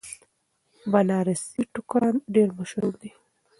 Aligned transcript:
بنارسي 0.91 1.61
ټوکران 1.73 2.15
ډیر 2.33 2.49
مشهور 2.59 2.93
دي. 3.01 3.11